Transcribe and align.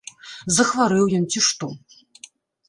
Захварэў 0.57 1.05
ён, 1.19 1.27
ці 1.35 1.39
што? 1.49 1.71